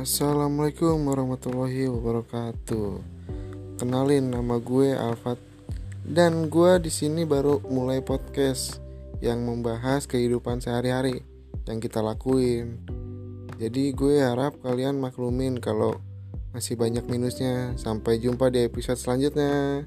[0.00, 3.04] Assalamualaikum warahmatullahi wabarakatuh.
[3.76, 5.36] Kenalin nama gue Alfat
[6.08, 8.80] dan gue di sini baru mulai podcast
[9.20, 11.20] yang membahas kehidupan sehari-hari
[11.68, 12.80] yang kita lakuin.
[13.60, 16.00] Jadi gue harap kalian maklumin kalau
[16.56, 17.76] masih banyak minusnya.
[17.76, 19.84] Sampai jumpa di episode selanjutnya.